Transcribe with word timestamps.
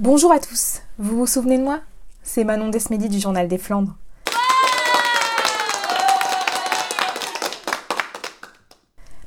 Bonjour 0.00 0.32
à 0.32 0.40
tous, 0.40 0.80
vous 0.98 1.18
vous 1.18 1.26
souvenez 1.26 1.58
de 1.58 1.62
moi? 1.62 1.80
C'est 2.22 2.44
Manon 2.44 2.70
Desmédy 2.70 3.10
du 3.10 3.20
Journal 3.20 3.46
des 3.46 3.58
Flandres. 3.58 3.94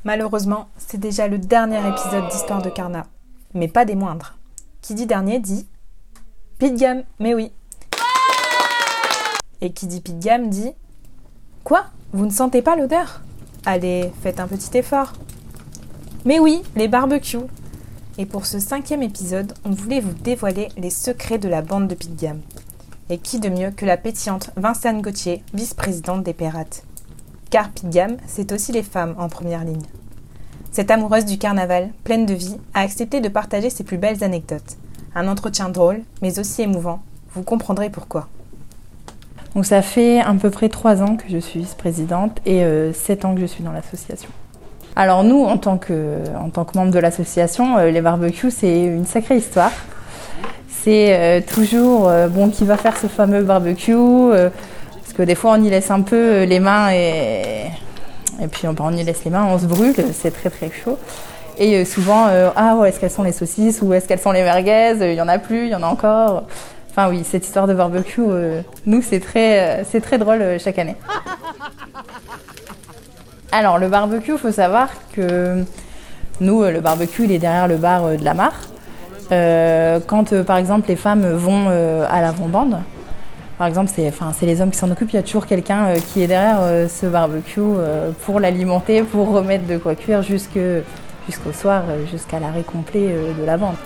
Malheureusement, 0.04 0.70
c'est 0.76 1.00
déjà 1.00 1.28
le 1.28 1.38
dernier 1.38 1.78
épisode 1.88 2.28
d'Histoire 2.30 2.64
de 2.64 2.72
Carnat, 2.72 3.06
mais 3.54 3.68
pas 3.68 3.86
des 3.86 3.94
moindres. 3.94 4.34
Qui 4.82 4.96
dit 4.96 5.06
dernier 5.06 5.40
dit 5.40 5.68
Pete 6.58 6.84
mais 7.20 7.36
oui. 7.36 7.52
Et 9.62 9.72
qui 9.72 9.86
dit 9.86 10.02
Pete 10.02 10.50
dit 10.50 10.72
Quoi? 11.64 11.86
Vous 12.12 12.26
ne 12.26 12.32
sentez 12.32 12.64
pas 12.64 12.76
l'odeur? 12.76 13.22
Allez, 13.68 14.12
faites 14.24 14.40
un 14.40 14.48
petit 14.48 14.76
effort. 14.80 15.14
Mais 16.26 16.40
oui, 16.40 16.64
les 16.76 16.88
barbecues. 16.88 17.38
Et 18.18 18.26
pour 18.26 18.46
ce 18.46 18.60
cinquième 18.60 19.04
épisode, 19.04 19.54
on 19.66 19.72
voulait 19.72 20.00
vous 20.00 20.14
dévoiler 20.14 20.70
les 20.78 20.90
secrets 20.90 21.38
de 21.38 21.50
la 21.50 21.62
bande 21.62 21.88
de 21.88 21.96
Pete 21.96 22.16
Gamme. 22.16 22.42
Et 23.10 23.18
qui 23.18 23.40
de 23.40 23.50
mieux 23.50 23.72
que 23.72 23.86
la 23.86 23.98
pétillante 23.98 24.52
Vincent 24.56 25.00
Gauthier, 25.00 25.44
vice-présidente 25.54 26.24
des 26.24 26.34
Pérates 26.34 26.84
car 27.56 27.70
Pigam, 27.70 28.18
c'est 28.28 28.52
aussi 28.52 28.74
les 28.74 28.84
femmes 28.84 29.16
en 29.18 29.30
première 29.30 29.64
ligne. 29.64 29.86
Cette 30.72 30.92
amoureuse 30.92 31.24
du 31.24 31.38
carnaval, 31.38 31.92
pleine 32.04 32.26
de 32.26 32.34
vie, 32.34 32.58
a 32.74 32.82
accepté 32.82 33.22
de 33.22 33.30
partager 33.30 33.70
ses 33.70 33.86
plus 33.86 33.98
belles 33.98 34.26
anecdotes. 34.26 34.76
Un 35.16 35.30
entretien 35.30 35.70
drôle, 35.70 36.02
mais 36.22 36.38
aussi 36.38 36.64
émouvant. 36.64 37.02
Vous 37.34 37.44
comprendrez 37.44 37.90
pourquoi. 37.90 38.28
Donc 39.56 39.66
ça 39.66 39.82
fait 39.82 40.20
à 40.20 40.34
peu 40.34 40.50
près 40.50 40.68
trois 40.68 41.02
ans 41.02 41.16
que 41.16 41.30
je 41.30 41.38
suis 41.38 41.62
vice-présidente 41.62 42.42
et 42.46 42.66
euh, 42.66 42.92
sept 42.92 43.24
ans 43.24 43.34
que 43.34 43.40
je 43.40 43.46
suis 43.46 43.64
dans 43.64 43.72
l'association. 43.72 44.30
Alors 44.96 45.24
nous, 45.24 45.44
en 45.44 45.58
tant 45.58 45.78
que, 45.78 46.20
en 46.40 46.50
tant 46.50 46.66
que 46.66 46.78
membre 46.78 46.92
de 46.92 47.00
l'association, 47.00 47.78
euh, 47.78 47.92
les 47.92 48.02
barbecues, 48.02 48.52
c'est 48.52 48.84
une 48.84 49.06
sacrée 49.06 49.38
histoire. 49.38 49.72
C'est 50.70 51.14
euh, 51.18 51.42
toujours, 51.42 52.12
bon, 52.30 52.50
qui 52.50 52.64
va 52.64 52.78
faire 52.78 52.98
ce 52.98 53.08
fameux 53.08 53.42
barbecue 53.42 53.96
que 55.16 55.24
des 55.24 55.36
fois 55.36 55.56
on 55.58 55.64
y 55.64 55.70
laisse 55.70 55.92
un 55.92 56.02
peu 56.02 56.16
euh, 56.16 56.46
les 56.46 56.60
mains 56.60 56.92
et, 56.92 57.72
et 58.42 58.48
puis 58.48 58.68
on, 58.68 58.92
y 58.92 59.04
laisse 59.04 59.24
les 59.24 59.32
mains, 59.32 59.46
on 59.46 59.58
se 59.58 59.66
brûle, 59.66 59.96
c'est 60.14 60.32
très 60.32 60.50
très 60.50 60.70
chaud. 60.70 60.98
Et 61.58 61.78
euh, 61.78 61.86
souvent, 61.86 62.28
euh, 62.28 62.50
ah 62.56 62.78
est-ce 62.86 63.00
qu'elles 63.00 63.12
sont 63.12 63.24
les 63.24 63.32
saucisses 63.32 63.82
ou 63.82 63.94
est-ce 63.94 64.08
qu'elles 64.08 64.20
sont 64.20 64.34
les 64.34 64.44
merguez? 64.44 64.96
Il 65.02 65.14
y 65.14 65.22
en 65.22 65.28
a 65.28 65.40
plus, 65.40 65.66
il 65.66 65.72
y 65.72 65.76
en 65.76 65.84
a 65.84 65.88
encore. 65.88 66.44
Enfin 66.92 67.10
oui, 67.10 67.24
cette 67.30 67.46
histoire 67.46 67.68
de 67.68 67.74
barbecue, 67.74 68.22
nous 68.86 69.02
c'est 69.02 69.20
très, 69.20 69.84
c'est 69.90 70.00
très 70.00 70.18
drôle 70.18 70.58
chaque 70.60 70.80
année. 70.80 70.96
Alors 73.58 73.78
le 73.78 73.88
barbecue, 73.88 74.34
il 74.34 74.38
faut 74.38 74.52
savoir 74.52 74.90
que 75.14 75.64
nous, 76.42 76.64
le 76.64 76.82
barbecue, 76.82 77.24
il 77.24 77.32
est 77.32 77.40
derrière 77.40 77.70
le 77.70 77.78
bar 77.78 78.18
de 78.18 78.26
la 78.26 78.34
mare. 78.34 78.60
quand 80.08 80.44
par 80.44 80.58
exemple 80.58 80.90
les 80.90 80.98
femmes 80.98 81.26
vont 81.26 81.70
à 81.70 82.20
l'avant-bande, 82.20 82.80
par 83.58 83.68
exemple, 83.68 83.90
c'est 83.90 84.46
les 84.46 84.60
hommes 84.60 84.72
qui 84.72 84.78
s'en 84.78 84.92
occupent. 84.92 85.12
Il 85.14 85.16
y 85.16 85.20
a 85.20 85.24
toujours 85.24 85.46
quelqu'un 85.46 85.86
euh, 85.86 86.00
qui 86.00 86.22
est 86.22 86.28
derrière 86.28 86.60
euh, 86.60 86.90
ce 86.90 87.06
barbecue 87.06 87.62
euh, 87.62 88.12
pour 88.26 88.42
l'alimenter, 88.42 89.02
pour 89.04 89.30
remettre 89.30 89.66
de 89.66 89.78
quoi 89.78 89.96
cuire 89.96 90.22
jusqu'au 90.24 91.54
soir, 91.54 91.84
jusqu'à 92.12 92.40
l'arrêt 92.40 92.64
complet 92.64 93.16
de 93.40 93.46
la 93.46 93.56
vente. 93.56 93.78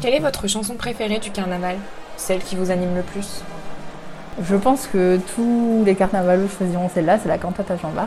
Quelle 0.00 0.14
est 0.14 0.20
votre 0.20 0.46
chanson 0.46 0.76
préférée 0.76 1.18
du 1.18 1.32
carnaval? 1.32 1.76
Celle 2.16 2.40
qui 2.40 2.54
vous 2.54 2.70
anime 2.70 2.94
le 2.94 3.02
plus? 3.02 3.42
Je 4.40 4.54
pense 4.54 4.86
que 4.86 5.18
tous 5.34 5.82
les 5.84 5.96
carnavalos 5.96 6.46
choisiront 6.56 6.88
celle-là, 6.88 7.18
c'est 7.20 7.28
la 7.28 7.36
cantate 7.36 7.68
à 7.72 7.76
Jean 7.76 7.90
Bart. 7.90 8.06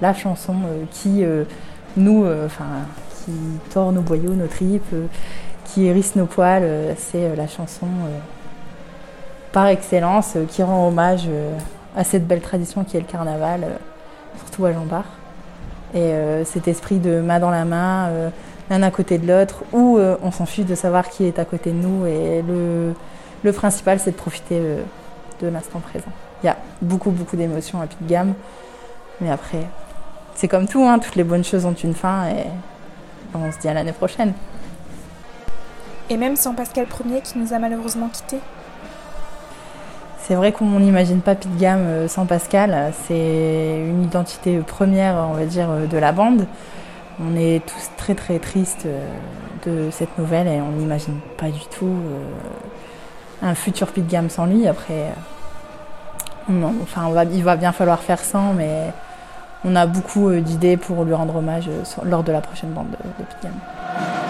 La 0.00 0.14
chanson 0.14 0.54
euh, 0.64 0.84
qui 0.90 1.24
euh, 1.24 1.44
nous, 1.96 2.24
euh, 2.24 2.46
enfin, 2.46 2.66
qui 3.24 3.32
tord 3.72 3.92
nos 3.92 4.02
boyaux, 4.02 4.34
nos 4.34 4.46
tripes, 4.46 4.94
qui 5.64 5.86
hérisse 5.86 6.16
nos 6.16 6.26
poils. 6.26 6.94
c'est 6.96 7.34
la 7.34 7.48
chanson 7.48 7.86
par 9.52 9.66
excellence 9.66 10.36
qui 10.48 10.62
rend 10.62 10.86
hommage 10.86 11.28
à 11.96 12.04
cette 12.04 12.26
belle 12.26 12.40
tradition 12.40 12.84
qui 12.84 12.96
est 12.96 13.00
le 13.00 13.06
carnaval, 13.06 13.66
surtout 14.38 14.66
à 14.66 14.72
Jean 14.72 14.84
Bar. 14.84 15.04
Et 15.94 16.12
cet 16.44 16.68
esprit 16.68 16.98
de 16.98 17.20
main 17.20 17.40
dans 17.40 17.50
la 17.50 17.64
main, 17.64 18.10
l'un 18.70 18.82
à 18.82 18.90
côté 18.92 19.18
de 19.18 19.26
l'autre, 19.26 19.64
où 19.72 19.98
on 19.98 20.30
s'en 20.30 20.46
fiche 20.46 20.66
de 20.66 20.76
savoir 20.76 21.08
qui 21.08 21.24
est 21.24 21.40
à 21.40 21.44
côté 21.44 21.72
de 21.72 21.78
nous. 21.78 22.06
Et 22.06 22.44
le, 23.42 23.52
principal, 23.52 23.98
c'est 23.98 24.12
de 24.12 24.16
profiter 24.16 24.60
de 25.40 25.48
l'instant 25.48 25.80
présent. 25.80 26.12
Il 26.44 26.46
y 26.46 26.50
a 26.50 26.56
beaucoup, 26.80 27.10
beaucoup 27.10 27.36
d'émotions 27.36 27.80
à 27.80 27.86
de 27.86 28.08
gamme, 28.08 28.34
mais 29.20 29.30
après, 29.30 29.66
c'est 30.34 30.48
comme 30.48 30.68
tout, 30.68 30.84
hein, 30.84 30.98
toutes 30.98 31.16
les 31.16 31.24
bonnes 31.24 31.44
choses 31.44 31.64
ont 31.64 31.72
une 31.72 31.94
fin 31.94 32.28
et 32.28 32.44
on 33.34 33.50
se 33.50 33.58
dit 33.58 33.68
à 33.68 33.74
l'année 33.74 33.92
prochaine. 33.92 34.32
Et 36.08 36.16
même 36.16 36.36
sans 36.36 36.54
Pascal 36.54 36.86
Premier 36.86 37.20
qui 37.20 37.38
nous 37.38 37.52
a 37.52 37.58
malheureusement 37.58 38.08
quittés 38.08 38.38
C'est 40.20 40.34
vrai 40.34 40.52
qu'on 40.52 40.78
n'imagine 40.78 41.20
pas 41.20 41.34
Pete 41.34 41.56
Gamme 41.56 41.80
euh, 41.80 42.08
sans 42.08 42.26
Pascal. 42.26 42.92
C'est 43.06 43.80
une 43.88 44.04
identité 44.04 44.58
première, 44.58 45.16
on 45.30 45.32
va 45.32 45.44
dire, 45.46 45.68
euh, 45.70 45.86
de 45.86 45.98
la 45.98 46.12
bande. 46.12 46.46
On 47.20 47.36
est 47.36 47.64
tous 47.66 47.90
très 47.96 48.14
très 48.14 48.38
tristes 48.38 48.86
euh, 48.86 49.08
de 49.64 49.90
cette 49.90 50.16
nouvelle 50.16 50.46
et 50.46 50.60
on 50.60 50.70
n'imagine 50.70 51.18
pas 51.38 51.50
du 51.50 51.66
tout 51.76 51.96
un 53.42 53.54
futur 53.54 53.88
Pete 53.88 54.06
Gamme 54.06 54.30
sans 54.30 54.46
lui. 54.46 54.68
Après, 54.68 55.12
non, 56.48 56.72
enfin, 56.82 57.10
il 57.32 57.42
va 57.42 57.56
bien 57.56 57.72
falloir 57.72 58.00
faire 58.00 58.20
sans, 58.20 58.52
mais 58.52 58.92
on 59.66 59.74
a 59.74 59.86
beaucoup 59.86 60.28
euh, 60.28 60.40
d'idées 60.40 60.76
pour 60.76 61.04
lui 61.04 61.12
rendre 61.12 61.36
hommage 61.36 61.68
euh, 61.68 61.82
lors 62.04 62.22
de 62.22 62.32
la 62.32 62.40
prochaine 62.40 62.70
bande 62.70 62.86
de, 62.90 62.96
de 62.96 64.25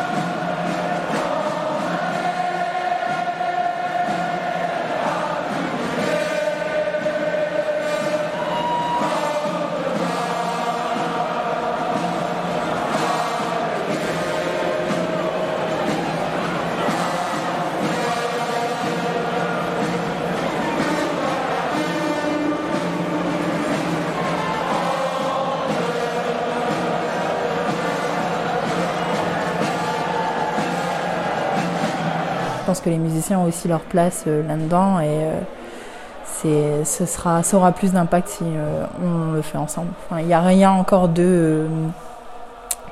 pense 32.66 32.80
que 32.80 32.91
les 32.91 32.98
musiciens 32.98 33.39
ont 33.39 33.45
aussi 33.45 33.68
leur 33.68 33.80
place 33.80 34.24
euh, 34.27 34.47
là-dedans 34.47 35.01
et 35.01 35.30
euh, 36.45 36.84
ce 36.84 37.07
sera, 37.07 37.42
ça 37.42 37.57
aura 37.57 37.72
plus 37.72 37.92
d'impact 37.92 38.28
si 38.28 38.45
euh, 38.45 38.84
on 39.03 39.33
le 39.33 39.42
fait 39.42 39.59
ensemble. 39.59 39.91
Il 40.18 40.27
n'y 40.27 40.34
a 40.34 40.41
rien 40.41 40.72
encore 40.72 41.09
de, 41.09 41.66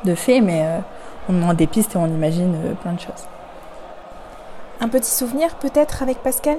de 0.04 0.14
fait, 0.14 0.40
mais 0.40 0.64
on 1.28 1.48
a 1.48 1.54
des 1.54 1.66
pistes 1.66 1.94
et 1.94 1.98
on 1.98 2.06
imagine 2.06 2.54
plein 2.82 2.92
de 2.92 3.00
choses. 3.00 3.28
Un 4.80 4.88
petit 4.88 5.10
souvenir 5.10 5.54
peut-être 5.56 6.02
avec 6.02 6.18
Pascal? 6.18 6.56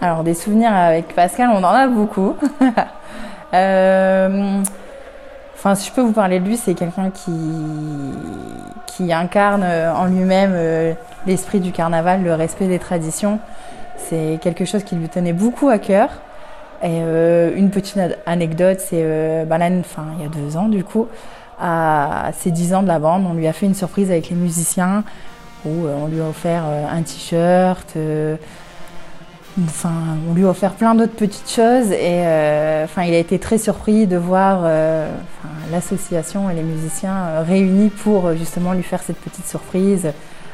Alors 0.00 0.22
des 0.22 0.34
souvenirs 0.34 0.72
avec 0.72 1.14
Pascal, 1.14 1.50
on 1.52 1.64
en 1.64 1.64
a 1.64 1.88
beaucoup. 1.88 2.36
Enfin, 5.60 5.74
si 5.74 5.90
je 5.90 5.92
peux 5.92 6.00
vous 6.00 6.14
parler 6.14 6.40
de 6.40 6.46
lui, 6.46 6.56
c'est 6.56 6.72
quelqu'un 6.72 7.10
qui, 7.10 7.30
incarne 9.12 9.62
en 9.62 10.06
lui-même 10.06 10.54
l'esprit 11.26 11.60
du 11.60 11.70
carnaval, 11.70 12.22
le 12.22 12.32
respect 12.32 12.66
des 12.66 12.78
traditions. 12.78 13.38
C'est 13.96 14.38
quelque 14.40 14.64
chose 14.64 14.84
qui 14.84 14.96
lui 14.96 15.10
tenait 15.10 15.34
beaucoup 15.34 15.68
à 15.68 15.78
cœur. 15.78 16.08
Et 16.82 17.02
euh, 17.02 17.52
une 17.54 17.70
petite 17.70 17.98
anecdote, 18.24 18.80
c'est 18.80 19.02
euh, 19.04 19.44
bah 19.44 19.58
enfin, 19.80 20.06
il 20.16 20.22
y 20.22 20.26
a 20.26 20.30
deux 20.30 20.56
ans 20.56 20.68
du 20.68 20.82
coup, 20.82 21.08
à 21.60 22.30
ses 22.32 22.50
10 22.50 22.74
ans 22.74 22.82
de 22.82 22.88
la 22.88 22.98
bande. 22.98 23.26
On 23.28 23.34
lui 23.34 23.46
a 23.46 23.52
fait 23.52 23.66
une 23.66 23.74
surprise 23.74 24.10
avec 24.10 24.30
les 24.30 24.36
musiciens 24.36 25.04
où 25.66 25.86
on 25.86 26.06
lui 26.06 26.22
a 26.22 26.28
offert 26.28 26.64
un 26.64 27.02
t-shirt. 27.02 27.98
On 29.58 30.34
lui 30.34 30.44
a 30.44 30.48
offert 30.48 30.72
plein 30.72 30.94
d'autres 30.94 31.16
petites 31.16 31.50
choses 31.50 31.90
et 31.90 32.20
enfin, 32.84 33.02
il 33.02 33.14
a 33.14 33.18
été 33.18 33.38
très 33.38 33.58
surpris 33.58 34.06
de 34.06 34.16
voir 34.16 34.62
l'association 35.72 36.48
et 36.48 36.54
les 36.54 36.62
musiciens 36.62 37.42
réunis 37.42 37.90
pour 37.90 38.34
justement 38.36 38.72
lui 38.72 38.84
faire 38.84 39.02
cette 39.02 39.18
petite 39.18 39.46
surprise 39.46 40.12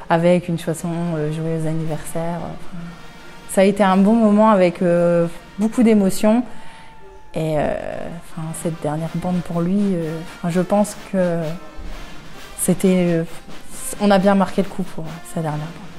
avec 0.09 0.49
une 0.49 0.59
chanson 0.59 0.89
joyeux 1.33 1.67
anniversaire. 1.67 2.41
ça 3.51 3.61
a 3.61 3.65
été 3.65 3.83
un 3.83 3.99
bon 3.99 4.15
moment 4.15 4.51
avec 4.51 4.83
beaucoup 5.59 5.83
d'émotions. 5.83 6.43
Et 7.37 7.59
euh, 7.59 7.75
cette 8.63 8.81
dernière 8.81 9.11
bande 9.17 9.43
pour 9.43 9.61
lui, 9.61 9.79
euh, 9.79 10.19
je 10.49 10.61
pense 10.63 10.97
que 11.13 11.43
c'était. 12.59 13.25
on 14.01 14.11
a 14.11 14.19
bien 14.19 14.35
marqué 14.35 14.63
le 14.63 14.69
coup 14.69 14.83
pour 14.83 15.05
sa 15.35 15.43
dernière 15.43 15.61
bande. 15.61 15.96